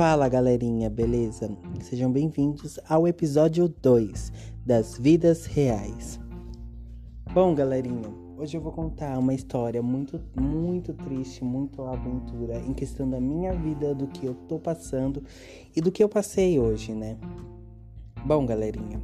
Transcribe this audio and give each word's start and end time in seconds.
Fala 0.00 0.30
galerinha, 0.30 0.88
beleza? 0.88 1.54
Sejam 1.82 2.10
bem-vindos 2.10 2.80
ao 2.88 3.06
episódio 3.06 3.68
2 3.68 4.32
das 4.64 4.96
Vidas 4.96 5.44
Reais. 5.44 6.18
Bom, 7.34 7.54
galerinha, 7.54 8.08
hoje 8.38 8.56
eu 8.56 8.62
vou 8.62 8.72
contar 8.72 9.18
uma 9.18 9.34
história 9.34 9.82
muito, 9.82 10.18
muito 10.34 10.94
triste, 10.94 11.44
muito 11.44 11.82
aventura 11.82 12.60
em 12.60 12.72
questão 12.72 13.10
da 13.10 13.20
minha 13.20 13.52
vida, 13.52 13.94
do 13.94 14.06
que 14.06 14.24
eu 14.24 14.32
tô 14.48 14.58
passando 14.58 15.22
e 15.76 15.82
do 15.82 15.92
que 15.92 16.02
eu 16.02 16.08
passei 16.08 16.58
hoje, 16.58 16.94
né? 16.94 17.18
Bom, 18.24 18.46
galerinha, 18.46 19.02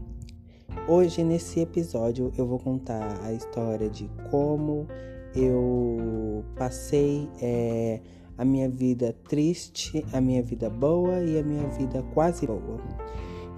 hoje 0.88 1.22
nesse 1.22 1.60
episódio 1.60 2.32
eu 2.38 2.46
vou 2.46 2.58
contar 2.58 3.20
a 3.22 3.34
história 3.34 3.90
de 3.90 4.08
como 4.30 4.86
eu 5.34 6.42
passei. 6.56 7.28
É, 7.42 8.00
a 8.39 8.45
minha 8.45 8.68
vida 8.68 9.14
triste, 9.29 10.04
a 10.13 10.21
minha 10.21 10.43
vida 10.43 10.68
boa 10.68 11.21
e 11.22 11.39
a 11.39 11.43
minha 11.43 11.67
vida 11.68 12.03
quase 12.14 12.46
boa. 12.46 12.81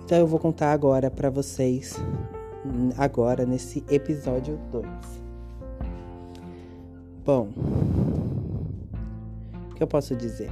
Então 0.04 0.18
eu 0.18 0.26
vou 0.26 0.38
contar 0.38 0.72
agora 0.72 1.10
para 1.10 1.28
vocês, 1.28 1.96
agora 2.96 3.44
nesse 3.44 3.84
episódio 3.90 4.58
2. 4.70 4.86
Bom, 7.24 7.48
o 9.70 9.74
que 9.74 9.82
eu 9.82 9.86
posso 9.86 10.16
dizer? 10.16 10.50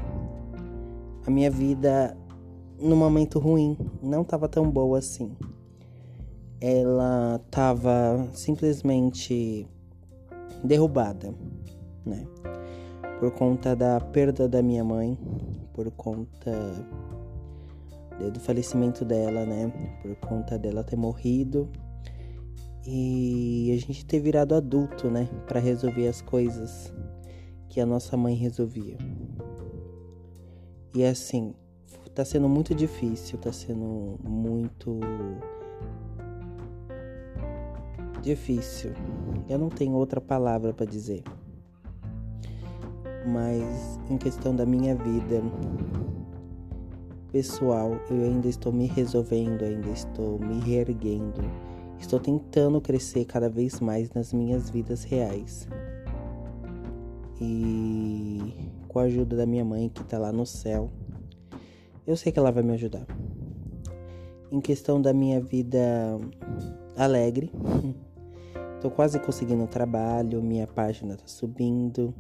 A 1.27 1.31
minha 1.31 1.51
vida 1.51 2.17
no 2.79 2.95
momento 2.95 3.39
ruim 3.39 3.77
não 4.03 4.23
estava 4.23 4.49
tão 4.49 4.71
boa 4.71 4.99
assim. 4.99 5.35
Ela 6.61 7.41
estava 7.45 8.29
simplesmente 8.33 9.67
derrubada, 10.63 11.35
né? 12.05 12.27
Por 13.19 13.31
conta 13.33 13.75
da 13.75 14.01
perda 14.01 14.49
da 14.49 14.63
minha 14.63 14.85
mãe, 14.85 15.19
por 15.73 15.91
conta 15.91 16.53
do 18.33 18.41
falecimento 18.41 19.05
dela, 19.05 19.45
né? 19.45 19.73
Por 20.03 20.15
conta 20.17 20.59
dela 20.59 20.85
ter 20.85 20.97
morrido 20.97 21.69
e 22.87 23.73
a 23.73 23.81
gente 23.81 24.05
ter 24.05 24.21
virado 24.21 24.55
adulto, 24.55 25.11
né? 25.11 25.29
Para 25.47 25.61
resolver 25.61 26.07
as 26.09 26.21
coisas 26.21 26.93
que 27.69 27.81
a 27.81 27.87
nossa 27.87 28.17
mãe 28.17 28.35
resolvia. 28.35 28.97
E 30.95 31.05
assim, 31.05 31.55
tá 32.15 32.25
sendo 32.25 32.49
muito 32.49 32.75
difícil, 32.75 33.39
tá 33.39 33.53
sendo 33.53 34.19
muito 34.23 35.01
difícil. 38.23 38.93
Eu 39.49 39.59
não 39.59 39.69
tenho 39.69 39.93
outra 39.93 40.21
palavra 40.21 40.73
para 40.73 40.87
dizer 40.87 41.23
mas 43.27 43.99
em 44.09 44.17
questão 44.17 44.55
da 44.55 44.65
minha 44.65 44.95
vida 44.95 45.43
pessoal, 47.33 48.01
eu 48.11 48.23
ainda 48.23 48.49
estou 48.49 48.73
me 48.73 48.87
resolvendo, 48.87 49.63
ainda 49.63 49.91
estou 49.91 50.39
me 50.39 50.61
reerguendo. 50.61 51.41
Estou 51.99 52.21
tentando 52.21 52.81
crescer 52.81 53.25
cada 53.25 53.49
vez 53.49 53.81
mais 53.81 54.11
nas 54.13 54.33
minhas 54.33 54.71
vidas 54.71 55.05
reais. 55.05 55.69
E 57.41 58.55
com 58.89 58.99
a 58.99 59.03
ajuda 59.03 59.37
da 59.37 59.47
minha 59.47 59.65
mãe 59.65 59.89
que 59.89 60.03
está 60.03 60.19
lá 60.19 60.33
no 60.33 60.47
céu, 60.47 60.91
eu 62.07 62.17
sei 62.17 62.33
que 62.33 62.39
ela 62.39 62.51
vai 62.51 62.63
me 62.63 62.73
ajudar. 62.73 63.07
Em 64.51 64.61
questão 64.61 65.03
da 65.03 65.13
minha 65.13 65.41
vida 65.41 65.81
alegre, 66.97 67.51
estou 68.77 68.91
quase 68.91 69.19
conseguindo 69.19 69.67
trabalho, 69.67 70.43
minha 70.43 70.67
página 70.67 71.15
está 71.15 71.27
subindo. 71.27 72.15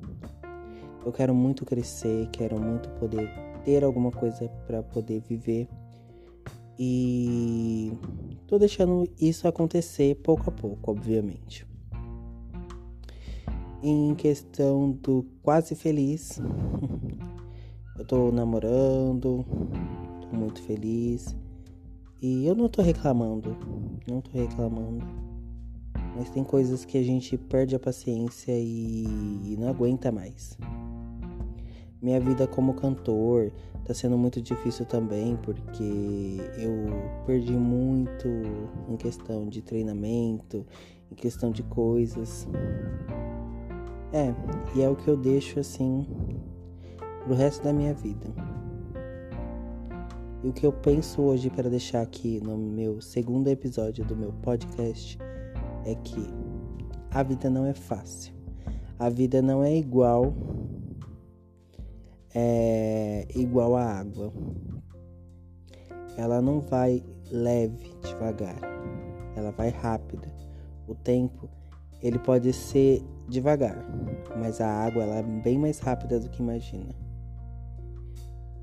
Eu 1.06 1.12
quero 1.12 1.32
muito 1.32 1.64
crescer, 1.64 2.28
quero 2.32 2.58
muito 2.58 2.88
poder 2.98 3.30
ter 3.64 3.84
alguma 3.84 4.10
coisa 4.10 4.48
para 4.66 4.82
poder 4.82 5.20
viver. 5.20 5.68
E 6.76 7.92
tô 8.48 8.58
deixando 8.58 9.08
isso 9.16 9.46
acontecer 9.46 10.16
pouco 10.16 10.50
a 10.50 10.52
pouco, 10.52 10.90
obviamente. 10.90 11.64
Em 13.80 14.16
questão 14.16 14.90
do 14.90 15.24
quase 15.44 15.76
feliz, 15.76 16.40
eu 17.96 18.04
tô 18.04 18.32
namorando, 18.32 19.46
tô 20.22 20.36
muito 20.36 20.60
feliz. 20.62 21.36
E 22.20 22.44
eu 22.48 22.56
não 22.56 22.68
tô 22.68 22.82
reclamando, 22.82 23.56
não 24.08 24.20
tô 24.20 24.32
reclamando. 24.32 25.06
Mas 26.16 26.30
tem 26.30 26.42
coisas 26.42 26.84
que 26.84 26.98
a 26.98 27.02
gente 27.02 27.38
perde 27.38 27.76
a 27.76 27.78
paciência 27.78 28.50
e 28.58 29.56
não 29.56 29.68
aguenta 29.68 30.10
mais. 30.10 30.58
Minha 32.00 32.20
vida 32.20 32.46
como 32.46 32.74
cantor 32.74 33.50
tá 33.84 33.94
sendo 33.94 34.18
muito 34.18 34.40
difícil 34.40 34.84
também, 34.84 35.36
porque 35.36 36.38
eu 36.58 37.24
perdi 37.24 37.52
muito 37.52 38.28
em 38.88 38.96
questão 38.96 39.48
de 39.48 39.62
treinamento, 39.62 40.66
em 41.10 41.14
questão 41.14 41.50
de 41.50 41.62
coisas. 41.62 42.46
É, 44.12 44.34
e 44.74 44.82
é 44.82 44.88
o 44.88 44.94
que 44.94 45.08
eu 45.08 45.16
deixo 45.16 45.58
assim 45.58 46.06
pro 47.24 47.34
resto 47.34 47.64
da 47.64 47.72
minha 47.72 47.94
vida. 47.94 48.26
E 50.44 50.48
o 50.48 50.52
que 50.52 50.66
eu 50.66 50.72
penso 50.72 51.22
hoje 51.22 51.48
para 51.48 51.68
deixar 51.68 52.02
aqui 52.02 52.40
no 52.40 52.56
meu 52.56 53.00
segundo 53.00 53.48
episódio 53.48 54.04
do 54.04 54.14
meu 54.14 54.32
podcast 54.42 55.18
é 55.84 55.94
que 55.94 56.28
a 57.10 57.22
vida 57.22 57.48
não 57.48 57.64
é 57.64 57.72
fácil. 57.72 58.34
A 58.98 59.08
vida 59.08 59.40
não 59.40 59.62
é 59.62 59.74
igual 59.74 60.34
é 62.34 63.26
igual 63.34 63.76
à 63.76 63.84
água. 63.84 64.32
Ela 66.16 66.40
não 66.40 66.60
vai 66.60 67.02
leve, 67.30 67.94
devagar. 68.02 68.58
Ela 69.36 69.50
vai 69.50 69.68
rápida. 69.68 70.32
O 70.86 70.94
tempo, 70.94 71.48
ele 72.02 72.18
pode 72.18 72.52
ser 72.52 73.02
devagar, 73.28 73.84
mas 74.38 74.60
a 74.60 74.68
água 74.68 75.02
ela 75.02 75.16
é 75.16 75.22
bem 75.22 75.58
mais 75.58 75.78
rápida 75.78 76.20
do 76.20 76.28
que 76.28 76.42
imagina. 76.42 76.94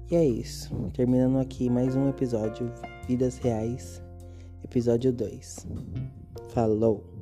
E 0.10 0.16
é 0.16 0.26
isso. 0.26 0.74
Terminando 0.94 1.40
aqui 1.40 1.70
mais 1.70 1.96
um 1.96 2.08
episódio 2.10 2.72
Vidas 3.08 3.38
Reais, 3.38 4.02
episódio 4.64 5.12
2. 5.12 5.68
Falou! 6.50 7.13